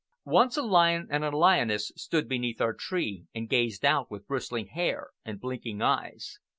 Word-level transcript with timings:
Once 0.25 0.57
a 0.57 0.63
lion 0.63 1.07
and 1.11 1.23
a 1.23 1.29
lioness 1.29 1.91
stood 1.95 2.27
beneath 2.27 2.59
our 2.59 2.73
tree 2.73 3.27
and 3.35 3.49
gazed 3.49 3.85
out 3.85 4.09
with 4.09 4.25
bristling 4.27 4.65
hair 4.65 5.09
and 5.23 5.39
blinking 5.39 5.79
eyes. 5.79 6.39